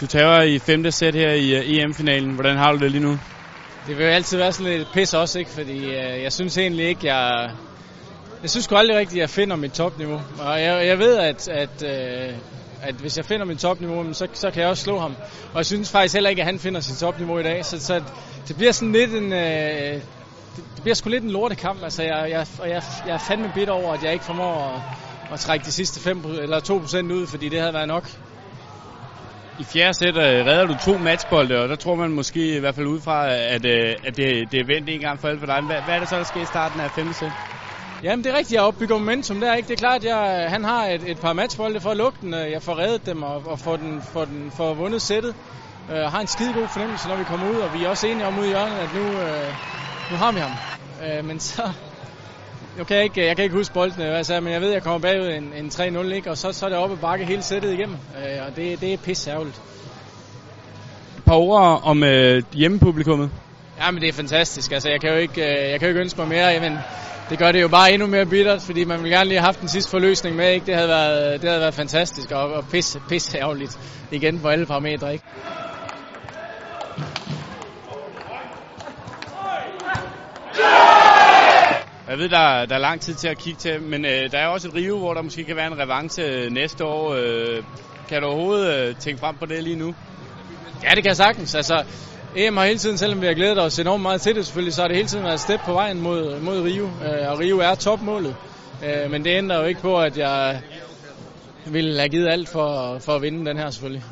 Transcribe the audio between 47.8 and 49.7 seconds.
er også enige om ude i hjørnet, at nu, uh,